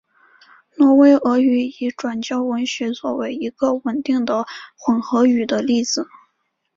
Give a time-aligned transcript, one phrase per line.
[0.77, 6.07] 挪威俄语已转交文学作为一个稳定的混合语的例子。